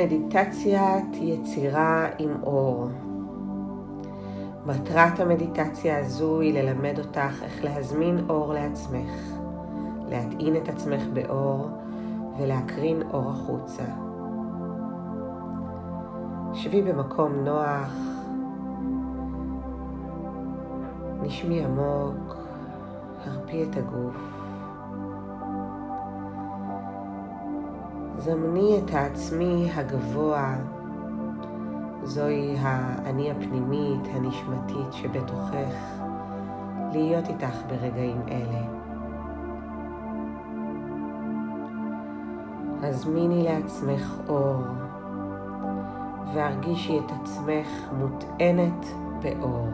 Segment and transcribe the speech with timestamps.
[0.00, 2.88] מדיטציית יצירה עם אור.
[4.66, 9.10] מטרת המדיטציה הזו היא ללמד אותך איך להזמין אור לעצמך,
[10.08, 11.68] להטעין את עצמך באור
[12.38, 13.84] ולהקרין אור החוצה.
[16.54, 17.94] שבי במקום נוח,
[21.22, 22.36] נשמי עמוק,
[23.24, 24.39] הרפי את הגוף.
[28.20, 30.54] זמני את העצמי הגבוה,
[32.02, 36.00] זוהי האני הפנימית, הנשמתית שבתוכך,
[36.92, 38.62] להיות איתך ברגעים אלה.
[42.82, 44.62] הזמיני לעצמך אור,
[46.34, 48.86] והרגישי את עצמך מוטענת
[49.22, 49.68] באור.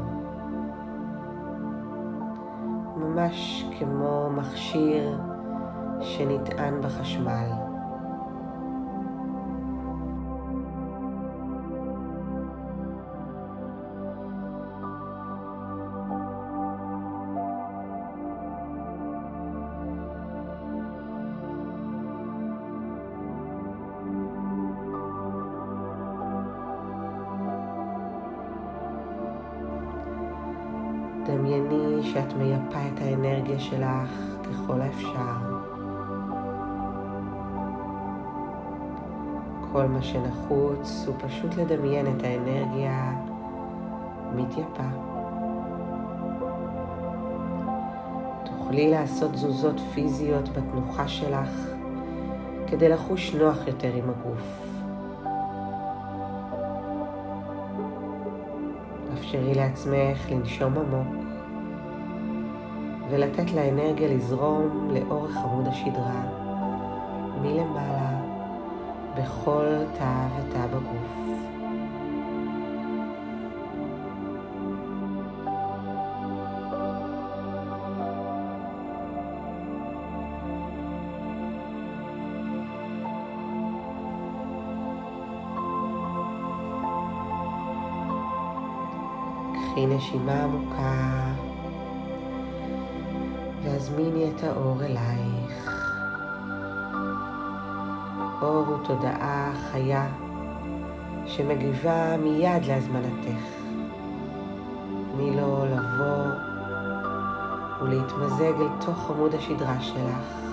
[2.97, 5.21] ממש כמו מכשיר
[6.01, 7.66] שנטען בחשמל.
[31.37, 34.11] דמייני שאת מייפה את האנרגיה שלך
[34.45, 35.37] ככל האפשר.
[39.73, 43.13] כל מה שנחוץ הוא פשוט לדמיין את האנרגיה
[44.35, 44.89] מתייפה.
[48.45, 51.51] תוכלי לעשות תזוזות פיזיות בתנוחה שלך
[52.67, 54.67] כדי לחוש נוח יותר עם הגוף.
[59.15, 61.26] אפשרי לעצמך לנשום עמוק
[63.11, 66.23] ולתת לאנרגיה לזרום לאורך עמוד השדרה,
[67.43, 68.21] מלמעלה,
[69.19, 69.67] בכל
[69.99, 71.27] תא ותא בגוף.
[89.53, 91.06] קחי נשימה עמוקה
[93.77, 95.71] והזמיני את האור אלייך.
[98.43, 100.07] אור הוא תודעה חיה
[101.27, 103.43] שמגיבה מיד להזמנתך.
[105.13, 106.27] תני לו לבוא
[107.81, 110.46] ולהתמזג אל תוך עמוד השדרה שלך.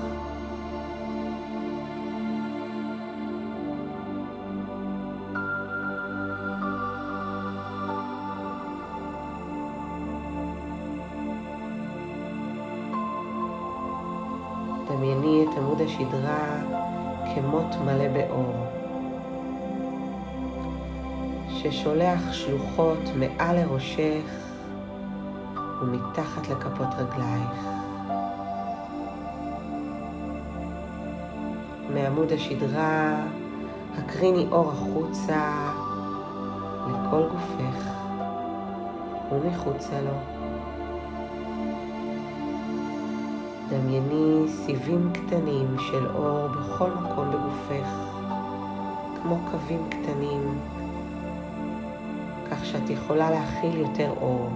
[14.93, 16.57] דמייני את עמוד השדרה
[17.35, 18.53] כמוט מלא באור,
[21.49, 24.23] ששולח שלוחות מעל לראשך
[25.81, 27.67] ומתחת לכפות רגלייך.
[31.93, 33.15] מעמוד השדרה
[33.97, 35.71] הקריני אור החוצה
[36.87, 37.89] לכל גופך
[39.31, 40.42] ומחוצה לו.
[43.69, 47.87] דמייני סיבים קטנים של אור בכל מקום בגופך,
[49.21, 50.59] כמו קווים קטנים,
[52.51, 54.49] כך שאת יכולה להכיל יותר אור.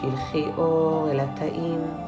[0.00, 2.03] שלחי אור אל התאים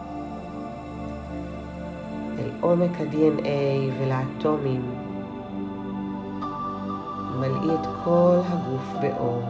[2.66, 4.82] אל עומק ה-DNA ולאטומים.
[7.40, 9.42] מלאי את כל הגוף באור.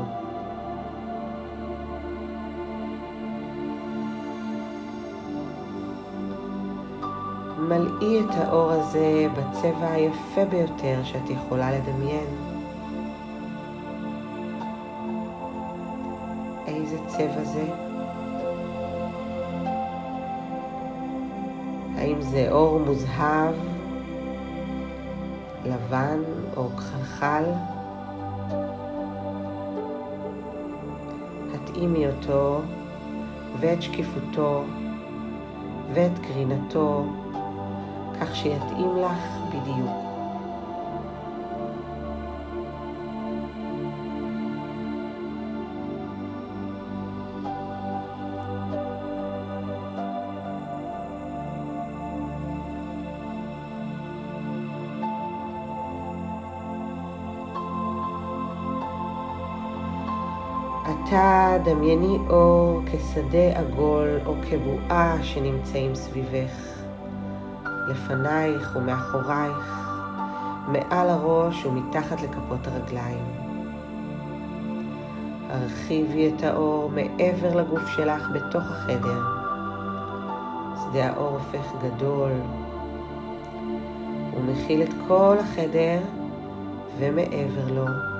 [7.59, 12.27] מלאי את האור הזה בצבע היפה ביותר שאת יכולה לדמיין.
[16.67, 17.96] איזה צבע זה?
[22.07, 23.55] האם זה אור מוזהב,
[25.65, 26.21] לבן
[26.57, 27.45] או כחלחל?
[31.55, 32.61] התאימי אותו
[33.61, 34.65] ואת שקיפותו
[35.95, 37.05] ואת קרינתו
[38.21, 40.06] כך שיתאים לך בדיוק.
[61.07, 66.83] ועתה דמייני אור כשדה עגול או כבועה שנמצאים סביבך,
[67.89, 69.91] לפנייך ומאחורייך,
[70.69, 73.25] מעל הראש ומתחת לכפות הרגליים.
[75.51, 79.23] הרחיבי את האור מעבר לגוף שלך בתוך החדר.
[80.77, 82.33] שדה האור הופך גדול
[84.37, 86.01] ומכיל את כל החדר
[86.99, 88.16] ומעבר לו.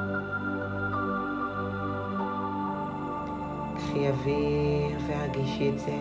[3.97, 5.97] קחי אוויר והרגישי את זה.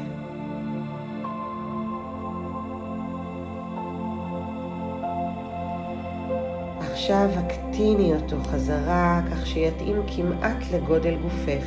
[6.80, 11.66] עכשיו הקטיני אותו חזרה כך שיתאים כמעט לגודל גופך.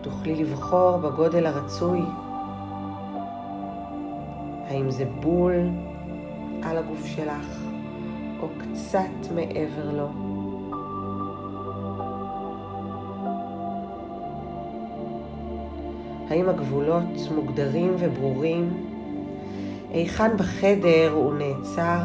[0.00, 2.00] תוכלי לבחור בגודל הרצוי.
[4.68, 5.68] האם זה בול
[6.62, 7.64] על הגוף שלך
[8.40, 10.29] או קצת מעבר לו.
[16.30, 18.86] האם הגבולות מוגדרים וברורים?
[19.90, 22.00] היכן בחדר הוא נעצר?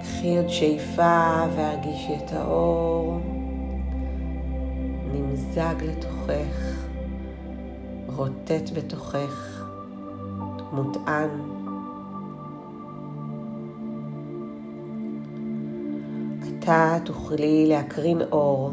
[0.00, 3.20] קחי עוד שאיפה והרגישי את האור
[5.12, 6.86] נמזג לתוכך,
[8.06, 9.64] רוטט בתוכך,
[10.72, 11.59] מוטען.
[16.62, 18.72] עתה תוכלי להקרין אור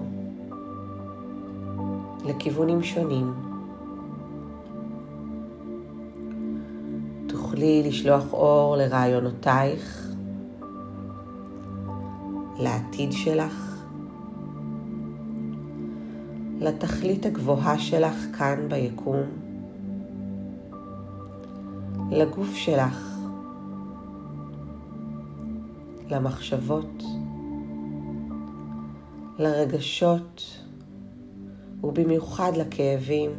[2.26, 3.34] לכיוונים שונים.
[7.28, 10.08] תוכלי לשלוח אור לרעיונותייך,
[12.60, 13.84] לעתיד שלך,
[16.60, 19.24] לתכלית הגבוהה שלך כאן ביקום,
[22.12, 23.18] לגוף שלך,
[26.10, 27.04] למחשבות,
[29.40, 30.42] לרגשות
[31.84, 33.32] ובמיוחד לכאבים.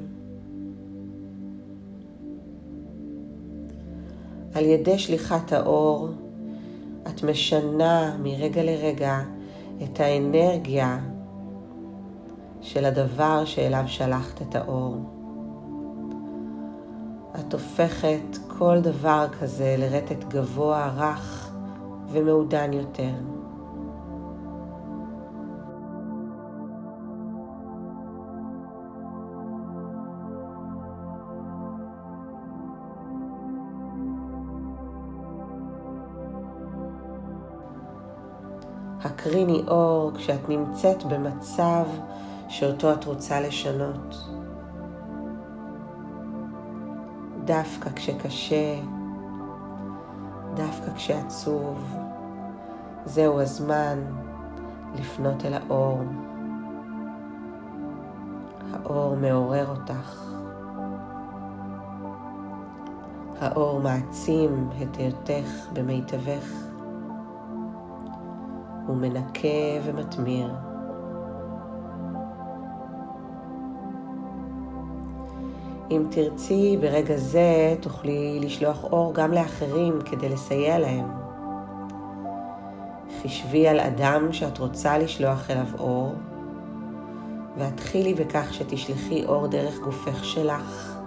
[4.55, 6.09] על ידי שליחת האור
[7.09, 9.21] את משנה מרגע לרגע
[9.83, 10.99] את האנרגיה
[12.61, 14.97] של הדבר שאליו שלחת את האור.
[17.41, 21.51] את הופכת כל דבר כזה לרטט גבוה, רך
[22.09, 23.13] ומעודן יותר.
[39.05, 41.85] הקריני אור כשאת נמצאת במצב
[42.49, 44.17] שאותו את רוצה לשנות.
[47.45, 48.81] דווקא כשקשה,
[50.55, 51.97] דווקא כשעצוב,
[53.05, 53.99] זהו הזמן
[54.95, 56.01] לפנות אל האור.
[58.73, 60.25] האור מעורר אותך.
[63.41, 66.68] האור מעצים את היותך במיטבך.
[68.89, 69.49] הוא מנקה
[69.85, 70.51] ומתמיר.
[75.91, 81.07] אם תרצי, ברגע זה תוכלי לשלוח אור גם לאחרים כדי לסייע להם.
[83.23, 86.15] חישבי על אדם שאת רוצה לשלוח אליו אור,
[87.57, 90.98] והתחילי בכך שתשלחי אור דרך גופך שלך.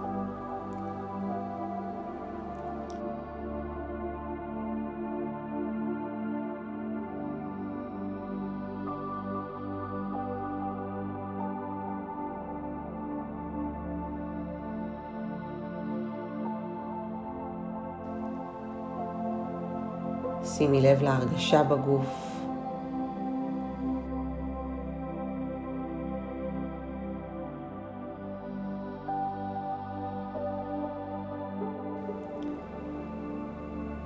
[20.56, 22.32] שימי לב להרגשה בגוף.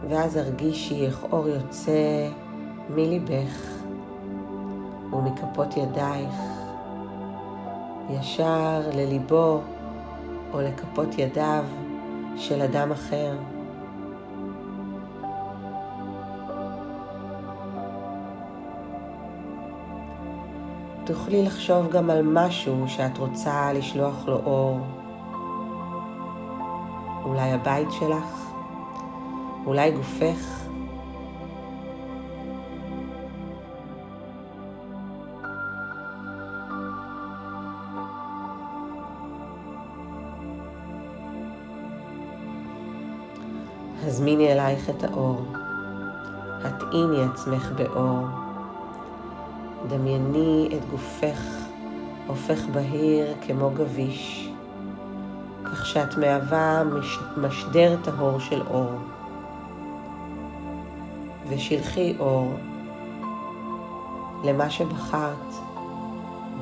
[0.08, 2.28] ואז הרגישי איך אור יוצא
[2.90, 3.76] מליבך
[5.12, 6.34] ומכפות ידייך
[8.10, 9.60] ישר לליבו
[10.52, 11.64] או לכפות ידיו
[12.36, 13.55] של אדם אחר.
[21.06, 24.80] תוכלי לחשוב גם על משהו שאת רוצה לשלוח לו אור.
[27.24, 28.50] אולי הבית שלך,
[29.66, 30.66] אולי גופך.
[44.02, 45.42] הזמיני אלייך את האור.
[46.64, 48.45] הטעיני עצמך באור.
[49.88, 51.66] דמייני את גופך
[52.26, 54.50] הופך בהיר כמו גביש,
[55.64, 57.18] כך שאת מהווה מש...
[57.36, 58.92] משדר טהור של אור.
[61.48, 62.54] ושלחי אור
[64.44, 65.54] למה שבחרת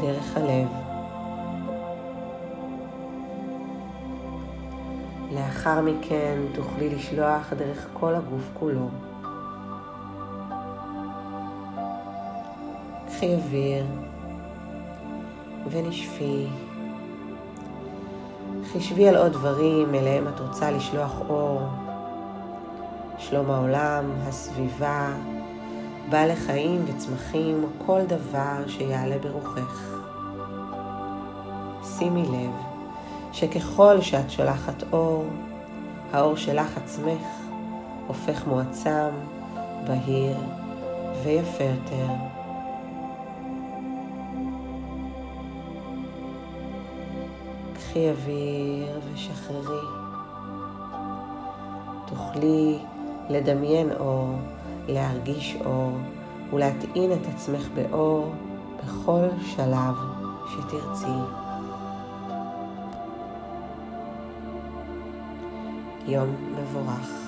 [0.01, 0.69] דרך הלב.
[5.35, 8.89] לאחר מכן תוכלי לשלוח דרך כל הגוף כולו.
[13.25, 13.85] אוויר
[15.71, 16.47] ונשפי.
[18.73, 21.61] חישבי על עוד דברים אליהם את רוצה לשלוח אור.
[23.19, 25.13] שלום העולם, הסביבה,
[26.11, 30.01] בעלי חיים וצמחים, כל דבר שיעלה ברוחך.
[31.99, 32.53] שימי לב
[33.33, 35.25] שככל שאת שולחת אור,
[36.13, 37.27] האור שלך עצמך
[38.07, 39.11] הופך מועצם,
[39.87, 40.37] בהיר
[41.25, 42.34] ויפה יותר.
[47.95, 49.87] קחי אוויר ושחררי.
[52.07, 52.79] תוכלי
[53.29, 54.39] לדמיין אור,
[54.89, 55.93] להרגיש אור
[56.53, 58.33] ולהטעין את עצמך באור
[58.79, 59.95] בכל שלב
[60.49, 61.07] שתרצי.
[66.07, 67.24] יום מבורך.